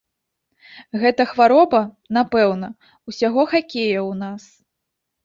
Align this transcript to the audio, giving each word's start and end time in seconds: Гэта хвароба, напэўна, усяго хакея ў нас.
Гэта 1.01 1.25
хвароба, 1.33 1.81
напэўна, 2.17 2.67
усяго 3.13 3.45
хакея 3.53 3.99
ў 4.01 4.11
нас. 4.23 4.43